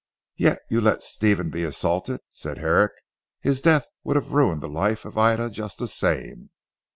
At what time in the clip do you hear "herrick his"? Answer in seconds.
2.57-3.61